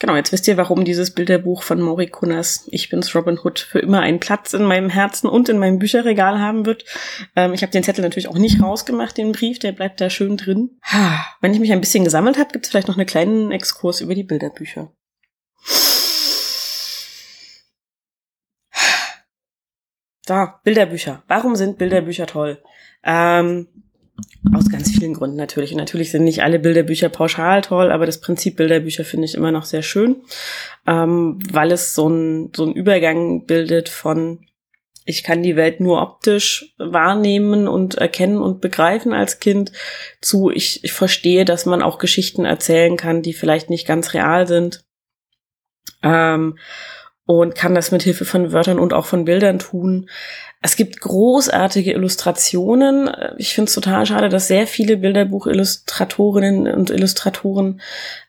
Genau, 0.00 0.16
jetzt 0.16 0.32
wisst 0.32 0.48
ihr, 0.48 0.56
warum 0.56 0.86
dieses 0.86 1.10
Bilderbuch 1.10 1.62
von 1.62 1.82
Mori 1.82 2.06
Kunas 2.06 2.66
Ich 2.70 2.88
bin's 2.88 3.14
Robin 3.14 3.38
Hood 3.38 3.58
für 3.58 3.80
immer 3.80 4.00
einen 4.00 4.18
Platz 4.18 4.54
in 4.54 4.64
meinem 4.64 4.88
Herzen 4.88 5.28
und 5.28 5.50
in 5.50 5.58
meinem 5.58 5.78
Bücherregal 5.78 6.40
haben 6.40 6.64
wird. 6.64 6.86
Ähm, 7.36 7.52
ich 7.52 7.60
habe 7.60 7.70
den 7.70 7.82
Zettel 7.82 8.02
natürlich 8.02 8.28
auch 8.28 8.38
nicht 8.38 8.62
rausgemacht, 8.62 9.18
den 9.18 9.32
Brief, 9.32 9.58
der 9.58 9.72
bleibt 9.72 10.00
da 10.00 10.08
schön 10.08 10.38
drin. 10.38 10.80
Wenn 11.42 11.52
ich 11.52 11.60
mich 11.60 11.70
ein 11.70 11.82
bisschen 11.82 12.04
gesammelt 12.04 12.38
habe, 12.38 12.50
gibt 12.50 12.64
es 12.64 12.70
vielleicht 12.70 12.88
noch 12.88 12.96
einen 12.96 13.06
kleinen 13.06 13.52
Exkurs 13.52 14.00
über 14.00 14.14
die 14.14 14.24
Bilderbücher. 14.24 14.90
So, 20.26 20.46
Bilderbücher. 20.64 21.24
Warum 21.28 21.56
sind 21.56 21.76
Bilderbücher 21.76 22.26
toll? 22.26 22.62
Ähm, 23.04 23.68
aus 24.54 24.68
ganz 24.70 24.90
vielen 24.90 25.14
Gründen 25.14 25.36
natürlich. 25.36 25.72
Und 25.72 25.78
natürlich 25.78 26.10
sind 26.10 26.24
nicht 26.24 26.42
alle 26.42 26.58
Bilderbücher 26.58 27.08
pauschal 27.08 27.62
toll, 27.62 27.90
aber 27.90 28.06
das 28.06 28.20
Prinzip 28.20 28.56
Bilderbücher 28.56 29.04
finde 29.04 29.26
ich 29.26 29.34
immer 29.34 29.52
noch 29.52 29.64
sehr 29.64 29.82
schön, 29.82 30.22
ähm, 30.86 31.38
weil 31.50 31.72
es 31.72 31.94
so 31.94 32.08
ein 32.08 32.52
so 32.54 32.64
ein 32.64 32.72
Übergang 32.72 33.46
bildet 33.46 33.88
von 33.88 34.46
ich 35.04 35.24
kann 35.24 35.42
die 35.42 35.56
Welt 35.56 35.80
nur 35.80 36.02
optisch 36.02 36.74
wahrnehmen 36.78 37.66
und 37.66 37.96
erkennen 37.96 38.38
und 38.38 38.60
begreifen 38.60 39.12
als 39.12 39.40
Kind 39.40 39.72
zu 40.20 40.50
ich, 40.50 40.84
ich 40.84 40.92
verstehe, 40.92 41.44
dass 41.44 41.66
man 41.66 41.82
auch 41.82 41.98
Geschichten 41.98 42.44
erzählen 42.44 42.96
kann, 42.96 43.22
die 43.22 43.32
vielleicht 43.32 43.70
nicht 43.70 43.86
ganz 43.86 44.14
real 44.14 44.46
sind. 44.46 44.84
Ähm, 46.02 46.58
und 47.26 47.54
kann 47.54 47.76
das 47.76 47.92
mit 47.92 48.02
Hilfe 48.02 48.24
von 48.24 48.52
Wörtern 48.52 48.80
und 48.80 48.92
auch 48.92 49.06
von 49.06 49.24
Bildern 49.24 49.60
tun. 49.60 50.10
Es 50.62 50.76
gibt 50.76 51.00
großartige 51.00 51.92
Illustrationen. 51.92 53.10
Ich 53.38 53.54
finde 53.54 53.68
es 53.68 53.74
total 53.74 54.04
schade, 54.04 54.28
dass 54.28 54.48
sehr 54.48 54.66
viele 54.66 54.98
Bilderbuchillustratorinnen 54.98 56.72
und 56.74 56.90
Illustratoren 56.90 57.80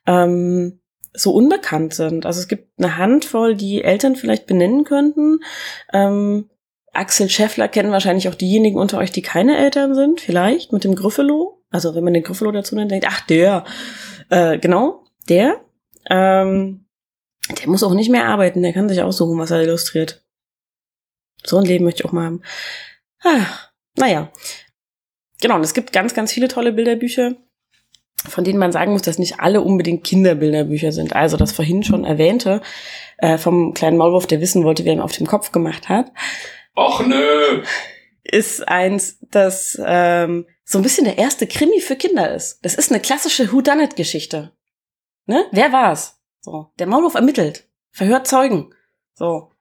ähm, 0.08 0.80
so 1.14 1.34
unbekannt 1.34 1.94
sind. 1.94 2.26
Also 2.26 2.40
es 2.40 2.48
gibt 2.48 2.70
eine 2.78 2.98
Handvoll, 2.98 3.56
die 3.56 3.84
Eltern 3.84 4.16
vielleicht 4.16 4.48
benennen 4.48 4.86
könnten. 4.86 5.40
Ähm, 5.92 6.50
Axel 6.94 7.30
Scheffler 7.30 7.68
kennen 7.68 7.92
wahrscheinlich 7.92 8.30
auch 8.30 8.36
diejenigen 8.36 8.78
unter 8.78 8.98
euch, 8.98 9.12
die 9.12 9.22
keine 9.22 9.58
Eltern 9.58 9.94
sind, 9.96 10.22
vielleicht 10.22 10.72
mit 10.74 10.84
dem 10.84 10.96
Griffelo. 10.96 11.62
Also 11.70 11.96
wenn 11.96 12.04
man 12.04 12.14
den 12.14 12.24
Griffelo 12.24 12.52
dazu 12.52 12.76
nennt, 12.76 12.92
denkt, 12.92 13.08
ach 13.10 13.22
der, 13.22 13.66
äh, 14.30 14.58
genau, 14.58 15.04
der. 15.30 15.62
Ähm, 16.10 16.86
der 17.60 17.70
muss 17.70 17.84
auch 17.84 17.94
nicht 17.94 18.10
mehr 18.10 18.28
arbeiten, 18.28 18.62
der 18.62 18.74
kann 18.74 18.90
sich 18.90 19.02
aussuchen, 19.02 19.38
was 19.38 19.52
er 19.52 19.62
illustriert. 19.62 20.24
So 21.44 21.58
ein 21.58 21.66
Leben 21.66 21.86
möchte 21.86 22.02
ich 22.02 22.06
auch 22.06 22.12
mal 22.12 22.26
haben. 22.26 22.42
Ah, 23.24 23.46
naja. 23.98 24.32
Genau, 25.42 25.56
und 25.56 25.64
es 25.64 25.74
gibt 25.74 25.92
ganz, 25.92 26.14
ganz 26.14 26.32
viele 26.32 26.48
tolle 26.48 26.72
Bilderbücher. 26.72 27.36
von 28.30 28.44
denen 28.44 28.60
man 28.60 28.72
sagen 28.72 28.94
muss, 28.94 29.02
dass 29.02 29.18
nicht 29.18 29.40
alle 29.40 29.62
unbedingt 29.62 30.04
Kinderbilderbücher 30.04 30.92
sind. 30.92 31.16
Also 31.16 31.38
das 31.38 31.52
vorhin 31.52 31.84
schon 31.84 32.06
erwähnte 32.06 32.62
äh, 33.18 33.38
vom 33.38 33.74
kleinen 33.74 33.98
Maulwurf, 33.98 34.28
der 34.28 34.42
wissen 34.42 34.64
wollte, 34.64 34.86
wer 34.86 34.94
ihm 34.94 35.02
auf 35.02 35.14
dem 35.14 35.28
Kopf 35.28 35.52
gemacht 35.52 35.90
hat. 35.90 36.12
Och 36.76 37.06
nö! 37.06 37.64
Ist 38.24 38.68
eins, 38.68 39.18
das 39.32 39.82
ähm, 39.84 40.46
so 40.64 40.78
ein 40.78 40.84
bisschen 40.84 41.06
der 41.06 41.18
erste 41.18 41.48
Krimi 41.48 41.82
für 41.82 41.96
Kinder 41.96 42.34
ist. 42.34 42.60
Das 42.64 42.76
ist 42.76 42.92
eine 42.92 43.02
klassische 43.02 43.52
Whodunit-Geschichte. 43.52 44.52
Ne? 45.26 45.46
Wer 45.52 45.72
war's? 45.72 46.20
So, 46.42 46.68
der 46.78 46.88
Maulwurf 46.88 47.16
ermittelt, 47.16 47.68
verhört 47.92 48.28
Zeugen. 48.28 48.74
So. 49.16 49.52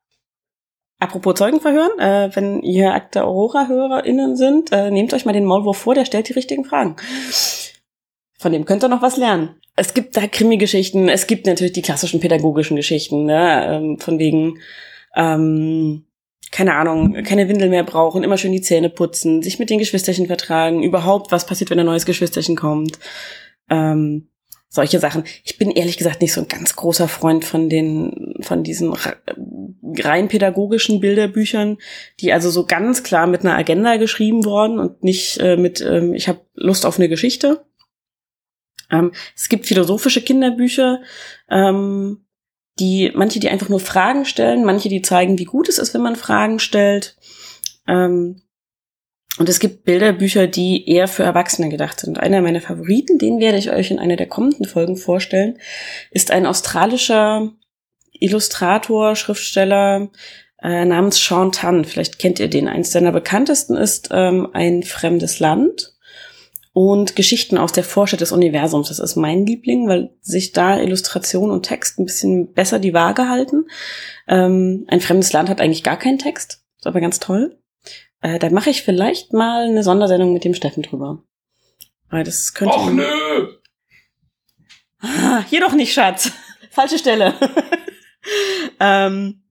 Apropos 1.00 1.34
Zeugenverhören, 1.34 1.98
äh, 1.98 2.30
wenn 2.36 2.62
ihr 2.62 2.92
Akte 2.92 3.24
Aurora-HörerInnen 3.24 4.36
sind, 4.36 4.70
äh, 4.70 4.90
nehmt 4.90 5.14
euch 5.14 5.24
mal 5.24 5.32
den 5.32 5.46
Maulwurf 5.46 5.78
vor, 5.78 5.94
der 5.94 6.04
stellt 6.04 6.28
die 6.28 6.34
richtigen 6.34 6.66
Fragen. 6.66 6.96
Von 8.38 8.52
dem 8.52 8.66
könnt 8.66 8.84
ihr 8.84 8.88
noch 8.88 9.00
was 9.00 9.16
lernen. 9.16 9.56
Es 9.76 9.94
gibt 9.94 10.14
da 10.16 10.26
Krimi-Geschichten, 10.26 11.08
es 11.08 11.26
gibt 11.26 11.46
natürlich 11.46 11.72
die 11.72 11.80
klassischen 11.80 12.20
pädagogischen 12.20 12.76
Geschichten, 12.76 13.24
ne? 13.24 13.66
ähm, 13.66 13.98
von 13.98 14.18
wegen, 14.18 14.58
ähm, 15.16 16.04
keine 16.50 16.74
Ahnung, 16.74 17.14
keine 17.22 17.48
Windel 17.48 17.70
mehr 17.70 17.84
brauchen, 17.84 18.22
immer 18.22 18.36
schön 18.36 18.52
die 18.52 18.60
Zähne 18.60 18.90
putzen, 18.90 19.42
sich 19.42 19.58
mit 19.58 19.70
den 19.70 19.78
Geschwisterchen 19.78 20.26
vertragen, 20.26 20.82
überhaupt, 20.82 21.32
was 21.32 21.46
passiert, 21.46 21.70
wenn 21.70 21.80
ein 21.80 21.86
neues 21.86 22.04
Geschwisterchen 22.04 22.56
kommt. 22.56 22.98
Ähm, 23.70 24.29
solche 24.70 25.00
Sachen. 25.00 25.24
Ich 25.42 25.58
bin 25.58 25.70
ehrlich 25.70 25.98
gesagt 25.98 26.22
nicht 26.22 26.32
so 26.32 26.40
ein 26.40 26.48
ganz 26.48 26.76
großer 26.76 27.08
Freund 27.08 27.44
von 27.44 27.68
den, 27.68 28.34
von 28.40 28.62
diesen 28.62 28.94
rein 29.98 30.28
pädagogischen 30.28 31.00
Bilderbüchern, 31.00 31.78
die 32.20 32.32
also 32.32 32.50
so 32.50 32.64
ganz 32.64 33.02
klar 33.02 33.26
mit 33.26 33.40
einer 33.40 33.56
Agenda 33.56 33.96
geschrieben 33.96 34.44
worden 34.44 34.78
und 34.78 35.02
nicht 35.02 35.38
äh, 35.38 35.56
mit, 35.56 35.80
ähm, 35.80 36.14
ich 36.14 36.28
habe 36.28 36.40
Lust 36.54 36.86
auf 36.86 36.98
eine 36.98 37.08
Geschichte. 37.08 37.66
Ähm, 38.92 39.12
es 39.34 39.48
gibt 39.48 39.66
philosophische 39.66 40.22
Kinderbücher, 40.22 41.02
ähm, 41.50 42.24
die, 42.78 43.10
manche, 43.14 43.40
die 43.40 43.48
einfach 43.48 43.68
nur 43.68 43.80
Fragen 43.80 44.24
stellen, 44.24 44.64
manche, 44.64 44.88
die 44.88 45.02
zeigen, 45.02 45.38
wie 45.38 45.44
gut 45.44 45.68
es 45.68 45.78
ist, 45.78 45.94
wenn 45.94 46.00
man 46.00 46.16
Fragen 46.16 46.60
stellt. 46.60 47.16
Ähm, 47.88 48.42
und 49.40 49.48
es 49.48 49.58
gibt 49.58 49.84
Bilderbücher, 49.84 50.46
die 50.46 50.86
eher 50.86 51.08
für 51.08 51.22
Erwachsene 51.22 51.70
gedacht 51.70 51.98
sind. 51.98 52.20
Einer 52.20 52.42
meiner 52.42 52.60
Favoriten, 52.60 53.16
den 53.16 53.40
werde 53.40 53.56
ich 53.56 53.70
euch 53.70 53.90
in 53.90 53.98
einer 53.98 54.16
der 54.16 54.28
kommenden 54.28 54.66
Folgen 54.66 54.98
vorstellen, 54.98 55.56
ist 56.10 56.30
ein 56.30 56.44
australischer 56.44 57.50
Illustrator, 58.12 59.16
Schriftsteller 59.16 60.10
äh, 60.62 60.84
namens 60.84 61.24
Sean 61.24 61.52
Tan. 61.52 61.86
Vielleicht 61.86 62.18
kennt 62.18 62.38
ihr 62.38 62.48
den. 62.48 62.68
Eins 62.68 62.92
seiner 62.92 63.12
bekanntesten 63.12 63.78
ist 63.78 64.10
ähm, 64.12 64.50
Ein 64.52 64.82
fremdes 64.82 65.40
Land 65.40 65.94
und 66.74 67.16
Geschichten 67.16 67.56
aus 67.56 67.72
der 67.72 67.84
Vorstadt 67.84 68.20
des 68.20 68.32
Universums. 68.32 68.88
Das 68.88 68.98
ist 68.98 69.16
mein 69.16 69.46
Liebling, 69.46 69.88
weil 69.88 70.10
sich 70.20 70.52
da 70.52 70.78
Illustration 70.78 71.50
und 71.50 71.64
Text 71.64 71.98
ein 71.98 72.04
bisschen 72.04 72.52
besser 72.52 72.78
die 72.78 72.92
Waage 72.92 73.30
halten. 73.30 73.68
Ähm, 74.28 74.84
ein 74.88 75.00
fremdes 75.00 75.32
Land 75.32 75.48
hat 75.48 75.62
eigentlich 75.62 75.82
gar 75.82 75.98
keinen 75.98 76.18
Text, 76.18 76.62
ist 76.76 76.86
aber 76.86 77.00
ganz 77.00 77.20
toll. 77.20 77.56
Äh, 78.20 78.38
da 78.38 78.50
mache 78.50 78.70
ich 78.70 78.82
vielleicht 78.82 79.32
mal 79.32 79.64
eine 79.64 79.82
Sondersendung 79.82 80.32
mit 80.32 80.44
dem 80.44 80.54
Steffen 80.54 80.82
drüber. 80.82 81.22
Weil 82.10 82.24
das 82.24 82.54
könnte. 82.54 82.76
Och 82.76 82.90
nö! 82.90 83.48
Ah, 85.00 85.42
hier 85.48 85.60
doch 85.60 85.72
nicht, 85.72 85.92
Schatz. 85.92 86.32
Falsche 86.70 86.98
Stelle. 86.98 87.34
ähm, 88.80 89.42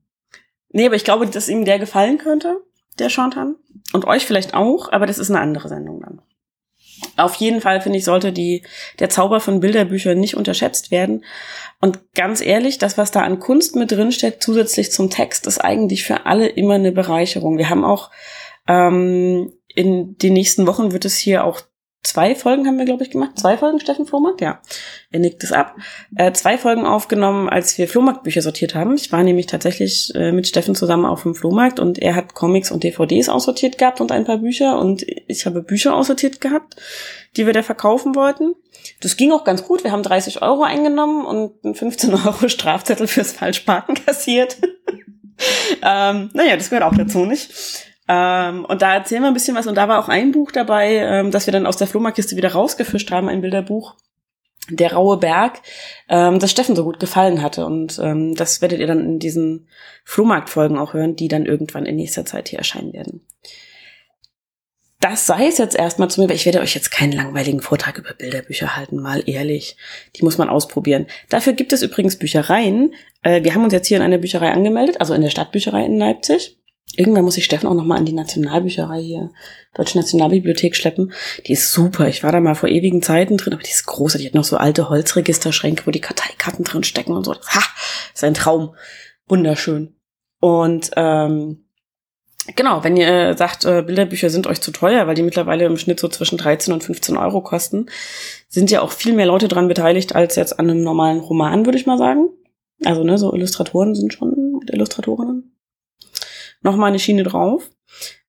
nee, 0.69 0.85
aber 0.85 0.95
ich 0.95 1.03
glaube, 1.03 1.25
dass 1.27 1.49
ihm 1.49 1.65
der 1.65 1.79
gefallen 1.79 2.17
könnte, 2.17 2.61
der 2.99 3.09
Chantan. 3.09 3.55
Und 3.93 4.05
euch 4.05 4.25
vielleicht 4.25 4.53
auch, 4.53 4.91
aber 4.91 5.07
das 5.07 5.17
ist 5.17 5.31
eine 5.31 5.39
andere 5.39 5.67
Sendung 5.69 6.01
dann. 6.01 6.21
Auf 7.17 7.35
jeden 7.35 7.61
Fall 7.61 7.81
finde 7.81 7.97
ich, 7.97 8.05
sollte 8.05 8.31
die, 8.31 8.63
der 8.99 9.09
Zauber 9.09 9.39
von 9.39 9.61
Bilderbüchern 9.61 10.19
nicht 10.19 10.35
unterschätzt 10.35 10.91
werden. 10.91 11.23
Und 11.79 12.13
ganz 12.13 12.41
ehrlich, 12.41 12.77
das, 12.77 12.97
was 12.97 13.11
da 13.11 13.21
an 13.21 13.39
Kunst 13.39 13.75
mit 13.75 13.91
drinsteckt, 13.91 14.43
zusätzlich 14.43 14.91
zum 14.91 15.09
Text, 15.09 15.47
ist 15.47 15.59
eigentlich 15.59 16.03
für 16.03 16.25
alle 16.25 16.47
immer 16.47 16.75
eine 16.75 16.91
Bereicherung. 16.91 17.57
Wir 17.57 17.69
haben 17.69 17.85
auch 17.85 18.11
ähm, 18.69 19.51
in 19.67 20.17
den 20.17 20.33
nächsten 20.33 20.67
Wochen 20.67 20.93
wird 20.93 21.03
es 21.03 21.17
hier 21.17 21.43
auch 21.43 21.61
zwei 22.03 22.33
Folgen 22.33 22.65
haben 22.65 22.77
wir, 22.77 22.85
glaube 22.85 23.03
ich, 23.03 23.11
gemacht. 23.11 23.37
Zwei 23.37 23.57
Folgen, 23.57 23.79
Steffen 23.79 24.05
Flohmarkt? 24.05 24.41
Ja. 24.41 24.61
Er 25.11 25.19
nickt 25.19 25.43
es 25.43 25.51
ab. 25.51 25.75
Äh, 26.15 26.31
zwei 26.31 26.57
Folgen 26.57 26.85
aufgenommen, 26.85 27.49
als 27.49 27.77
wir 27.77 27.87
Flohmarktbücher 27.87 28.41
sortiert 28.41 28.73
haben. 28.73 28.95
Ich 28.95 29.11
war 29.11 29.23
nämlich 29.23 29.47
tatsächlich 29.47 30.13
äh, 30.15 30.31
mit 30.31 30.47
Steffen 30.47 30.75
zusammen 30.75 31.05
auf 31.05 31.23
dem 31.23 31.35
Flohmarkt 31.35 31.79
und 31.79 31.99
er 31.99 32.15
hat 32.15 32.35
Comics 32.35 32.71
und 32.71 32.83
DVDs 32.83 33.27
aussortiert 33.27 33.77
gehabt 33.77 34.01
und 34.01 34.11
ein 34.11 34.25
paar 34.25 34.37
Bücher 34.37 34.79
und 34.79 35.05
ich 35.27 35.45
habe 35.45 35.61
Bücher 35.61 35.93
aussortiert 35.93 36.39
gehabt, 36.39 36.77
die 37.35 37.45
wir 37.45 37.53
da 37.53 37.63
verkaufen 37.63 38.15
wollten. 38.15 38.55
Das 39.01 39.17
ging 39.17 39.31
auch 39.31 39.43
ganz 39.43 39.63
gut. 39.65 39.83
Wir 39.83 39.91
haben 39.91 40.03
30 40.03 40.41
Euro 40.41 40.63
eingenommen 40.63 41.25
und 41.25 41.63
einen 41.63 41.75
15 41.75 42.13
Euro 42.13 42.47
Strafzettel 42.47 43.07
fürs 43.07 43.33
Falschparken 43.33 43.95
kassiert. 44.05 44.57
ähm, 45.83 46.29
naja, 46.33 46.55
das 46.55 46.69
gehört 46.69 46.85
auch 46.85 46.95
dazu, 46.95 47.25
nicht? 47.25 47.88
Ähm, 48.11 48.65
und 48.65 48.81
da 48.81 48.95
erzählen 48.95 49.21
wir 49.21 49.27
ein 49.27 49.35
bisschen 49.35 49.55
was. 49.55 49.67
Und 49.67 49.75
da 49.75 49.87
war 49.87 49.99
auch 49.99 50.09
ein 50.09 50.31
Buch 50.31 50.51
dabei, 50.51 50.95
ähm, 50.95 51.29
das 51.29 51.45
wir 51.45 51.51
dann 51.51 51.67
aus 51.67 51.77
der 51.77 51.87
Flohmarktkiste 51.87 52.35
wieder 52.35 52.53
rausgefischt 52.53 53.11
haben, 53.11 53.29
ein 53.29 53.41
Bilderbuch. 53.41 53.95
Der 54.71 54.93
raue 54.93 55.17
Berg, 55.17 55.61
ähm, 56.09 56.39
das 56.39 56.51
Steffen 56.51 56.75
so 56.75 56.83
gut 56.83 56.99
gefallen 56.99 57.43
hatte. 57.43 57.65
Und 57.65 57.99
ähm, 57.99 58.33
das 58.35 58.61
werdet 58.61 58.79
ihr 58.79 58.87
dann 58.87 59.05
in 59.05 59.19
diesen 59.19 59.67
Flohmarktfolgen 60.05 60.77
auch 60.77 60.93
hören, 60.93 61.15
die 61.15 61.27
dann 61.27 61.45
irgendwann 61.45 61.85
in 61.85 61.95
nächster 61.95 62.25
Zeit 62.25 62.49
hier 62.49 62.59
erscheinen 62.59 62.93
werden. 62.93 63.25
Das 64.99 65.27
sei 65.27 65.47
es 65.47 65.59
jetzt 65.59 65.77
erstmal 65.77 66.09
zu 66.09 66.19
mir, 66.19 66.27
weil 66.27 66.35
ich 66.35 66.45
werde 66.45 66.59
euch 66.59 66.75
jetzt 66.75 66.91
keinen 66.91 67.13
langweiligen 67.13 67.61
Vortrag 67.61 67.97
über 67.97 68.13
Bilderbücher 68.13 68.75
halten, 68.75 68.97
mal 68.97 69.23
ehrlich. 69.27 69.77
Die 70.15 70.23
muss 70.23 70.37
man 70.37 70.49
ausprobieren. 70.49 71.07
Dafür 71.29 71.53
gibt 71.53 71.71
es 71.71 71.83
übrigens 71.83 72.17
Büchereien. 72.17 72.93
Äh, 73.21 73.43
wir 73.43 73.55
haben 73.55 73.63
uns 73.63 73.73
jetzt 73.73 73.87
hier 73.87 73.97
in 73.97 74.03
einer 74.03 74.17
Bücherei 74.17 74.51
angemeldet, 74.51 74.99
also 74.99 75.13
in 75.13 75.21
der 75.21 75.29
Stadtbücherei 75.29 75.85
in 75.85 75.97
Leipzig. 75.97 76.58
Irgendwann 76.95 77.23
muss 77.23 77.37
ich 77.37 77.45
Steffen 77.45 77.67
auch 77.67 77.75
noch 77.75 77.85
mal 77.85 77.97
an 77.97 78.05
die 78.05 78.13
Nationalbücherei 78.13 79.01
hier, 79.01 79.31
Deutsche 79.75 79.97
Nationalbibliothek 79.97 80.75
schleppen. 80.75 81.13
Die 81.45 81.53
ist 81.53 81.71
super. 81.71 82.07
Ich 82.07 82.23
war 82.23 82.31
da 82.31 82.39
mal 82.39 82.55
vor 82.55 82.69
ewigen 82.69 83.01
Zeiten 83.01 83.37
drin, 83.37 83.53
aber 83.53 83.61
die 83.61 83.69
ist 83.69 83.85
groß. 83.85 84.13
Die 84.13 84.25
hat 84.25 84.33
noch 84.33 84.43
so 84.43 84.57
alte 84.57 84.89
Holzregisterschränke, 84.89 85.85
wo 85.85 85.91
die 85.91 86.01
Karteikarten 86.01 86.65
drin 86.65 86.83
stecken 86.83 87.13
und 87.13 87.25
so. 87.25 87.35
Ha, 87.35 87.63
ist 88.13 88.23
ein 88.23 88.33
Traum. 88.33 88.75
Wunderschön. 89.27 89.95
Und 90.39 90.89
ähm, 90.95 91.65
genau, 92.55 92.83
wenn 92.83 92.97
ihr 92.97 93.37
sagt, 93.37 93.65
äh, 93.65 93.83
Bilderbücher 93.83 94.31
sind 94.31 94.47
euch 94.47 94.59
zu 94.59 94.71
teuer, 94.71 95.05
weil 95.05 95.15
die 95.15 95.23
mittlerweile 95.23 95.65
im 95.65 95.77
Schnitt 95.77 95.99
so 95.99 96.07
zwischen 96.07 96.39
13 96.39 96.73
und 96.73 96.83
15 96.83 97.17
Euro 97.17 97.41
kosten, 97.41 97.85
sind 98.47 98.71
ja 98.71 98.81
auch 98.81 98.91
viel 98.91 99.13
mehr 99.13 99.27
Leute 99.27 99.47
dran 99.47 99.67
beteiligt 99.67 100.15
als 100.15 100.35
jetzt 100.35 100.59
an 100.59 100.69
einem 100.69 100.81
normalen 100.81 101.19
Roman, 101.19 101.65
würde 101.65 101.77
ich 101.77 101.85
mal 101.85 101.99
sagen. 101.99 102.29
Also, 102.83 103.03
ne, 103.03 103.17
so 103.17 103.33
Illustratoren 103.33 103.93
sind 103.93 104.13
schon 104.13 104.61
Illustratorinnen 104.71 105.53
nochmal 106.61 106.89
eine 106.89 106.99
Schiene 106.99 107.23
drauf. 107.23 107.69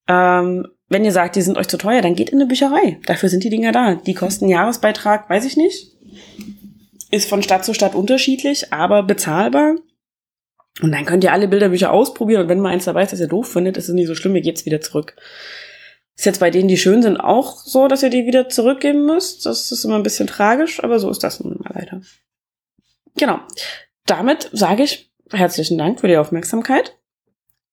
Ähm, 0.08 0.66
wenn 0.88 1.04
ihr 1.04 1.12
sagt, 1.12 1.36
die 1.36 1.42
sind 1.42 1.56
euch 1.56 1.68
zu 1.68 1.78
teuer, 1.78 2.02
dann 2.02 2.16
geht 2.16 2.30
in 2.30 2.38
eine 2.38 2.46
Bücherei. 2.46 2.98
Dafür 3.06 3.28
sind 3.28 3.44
die 3.44 3.50
Dinger 3.50 3.72
da. 3.72 3.94
Die 3.94 4.14
kosten 4.14 4.48
Jahresbeitrag, 4.48 5.30
weiß 5.30 5.44
ich 5.44 5.56
nicht. 5.56 5.92
Ist 7.10 7.28
von 7.28 7.42
Stadt 7.42 7.64
zu 7.64 7.74
Stadt 7.74 7.94
unterschiedlich, 7.94 8.72
aber 8.72 9.02
bezahlbar. 9.02 9.76
Und 10.82 10.92
dann 10.92 11.04
könnt 11.04 11.24
ihr 11.24 11.32
alle 11.32 11.48
Bilderbücher 11.48 11.92
ausprobieren. 11.92 12.42
Und 12.42 12.48
wenn 12.48 12.60
mal 12.60 12.70
eins 12.70 12.86
dabei 12.86 13.02
ist, 13.02 13.12
das 13.12 13.20
ihr 13.20 13.28
doof 13.28 13.52
findet, 13.52 13.76
ist 13.76 13.88
es 13.88 13.94
nicht 13.94 14.06
so 14.06 14.14
schlimm, 14.14 14.34
ihr 14.34 14.42
geht's 14.42 14.66
wieder 14.66 14.80
zurück. 14.80 15.16
Ist 16.16 16.26
jetzt 16.26 16.40
bei 16.40 16.50
denen, 16.50 16.68
die 16.68 16.76
schön 16.76 17.02
sind, 17.02 17.18
auch 17.18 17.58
so, 17.58 17.88
dass 17.88 18.02
ihr 18.02 18.10
die 18.10 18.26
wieder 18.26 18.48
zurückgeben 18.48 19.06
müsst. 19.06 19.46
Das 19.46 19.72
ist 19.72 19.84
immer 19.84 19.96
ein 19.96 20.02
bisschen 20.02 20.26
tragisch, 20.26 20.82
aber 20.82 20.98
so 20.98 21.10
ist 21.10 21.22
das 21.24 21.40
nun 21.40 21.58
mal 21.58 21.72
leider. 21.74 22.00
Genau. 23.16 23.38
Damit 24.06 24.50
sage 24.52 24.82
ich 24.82 25.10
herzlichen 25.30 25.78
Dank 25.78 26.00
für 26.00 26.08
die 26.08 26.16
Aufmerksamkeit. 26.16 26.96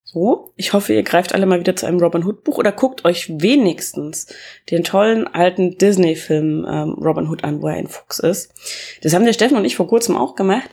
So, 0.10 0.54
ich 0.56 0.72
hoffe, 0.72 0.94
ihr 0.94 1.04
greift 1.04 1.36
alle 1.36 1.46
mal 1.46 1.60
wieder 1.60 1.76
zu 1.76 1.86
einem 1.86 2.00
Robin 2.00 2.24
Hood 2.24 2.46
Buch 2.46 2.58
oder 2.58 2.72
guckt 2.72 3.04
euch 3.04 3.28
wenigstens 3.42 4.28
den 4.72 4.86
tollen 4.86 5.28
alten 5.28 5.78
Disney-Film 5.78 6.66
ähm, 6.66 6.94
Robin 6.94 7.28
Hood 7.28 7.44
an, 7.44 7.62
wo 7.62 7.68
er 7.68 7.76
ein 7.76 7.90
Fuchs 7.90 8.20
ist. 8.20 8.54
Das 9.02 9.14
haben 9.14 9.26
der 9.26 9.34
Steffen 9.34 9.58
und 9.58 9.66
ich 9.66 9.76
vor 9.76 9.90
kurzem 9.90 10.16
auch 10.16 10.36
gemacht. 10.36 10.70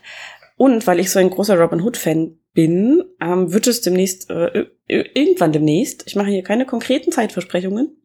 Und 0.57 0.87
weil 0.87 1.01
ich 1.01 1.11
so 1.11 1.19
ein 1.19 1.31
großer 1.31 1.59
Robin 1.59 1.81
Hood-Fan 1.81 2.39
bin, 2.53 3.03
ähm, 3.21 3.53
wird 3.53 3.67
es 3.67 3.81
demnächst, 3.81 4.31
äh, 4.31 4.67
irgendwann 4.87 5.51
demnächst, 5.51 6.05
ich 6.07 6.15
mache 6.15 6.31
hier 6.31 6.45
keine 6.45 6.65
konkreten 6.65 7.11
Zeitversprechungen, 7.11 8.01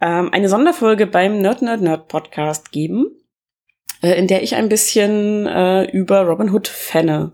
ähm, 0.00 0.32
eine 0.32 0.48
Sonderfolge 0.48 1.08
beim 1.08 1.40
Nerd 1.40 1.62
Nerd 1.62 1.80
Nerd 1.80 2.06
Podcast 2.06 2.70
geben, 2.70 3.10
äh, 4.00 4.16
in 4.16 4.28
der 4.28 4.44
ich 4.44 4.54
ein 4.54 4.68
bisschen 4.68 5.48
äh, 5.48 5.90
über 5.90 6.20
Robin 6.20 6.52
Hood 6.52 6.68
fenne 6.68 7.32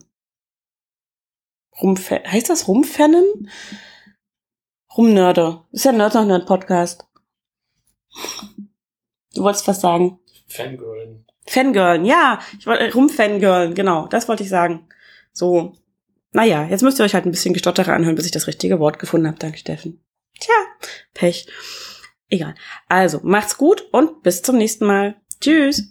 Rumfe 1.83 2.23
heißt 2.25 2.49
das 2.49 2.69
rumfennen? 2.69 3.51
Rumnörde. 4.97 5.63
Ist 5.73 5.85
ja 5.85 5.93
Nerd 5.93 6.15
nach 6.15 6.27
Nerd 6.27 6.47
Podcast. 6.47 7.07
Du 9.35 9.43
wolltest 9.43 9.67
was 9.67 9.81
sagen. 9.81 10.21
Fangirlen. 10.47 11.27
Fangirlen, 11.47 12.05
ja. 12.05 12.39
Ich 12.59 12.67
wollte 12.67 12.85
äh, 12.85 12.91
rumfangirlen, 12.91 13.75
genau. 13.75 14.07
Das 14.07 14.29
wollte 14.29 14.43
ich 14.43 14.49
sagen. 14.49 14.87
So. 15.33 15.75
Naja, 16.33 16.67
jetzt 16.67 16.83
müsst 16.83 16.99
ihr 16.99 17.05
euch 17.05 17.15
halt 17.15 17.27
ein 17.27 17.31
bisschen 17.31 17.53
gestotterer 17.53 17.93
anhören, 17.93 18.15
bis 18.15 18.27
ich 18.27 18.33
das 18.33 18.47
richtige 18.47 18.79
Wort 18.81 18.99
gefunden 18.99 19.27
habe. 19.27 19.39
Danke, 19.39 19.59
Steffen. 19.59 20.03
Tja, 20.39 20.55
Pech. 21.15 21.47
Egal. 22.29 22.55
Also, 22.89 23.21
macht's 23.23 23.59
gut 23.59 23.87
und 23.93 24.23
bis 24.23 24.43
zum 24.43 24.57
nächsten 24.57 24.87
Mal. 24.87 25.17
Tschüss. 25.41 25.91